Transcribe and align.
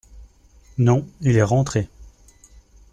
Non, 0.79 1.05
il 1.21 1.37
est 1.37 1.43
rentré. 1.43 1.87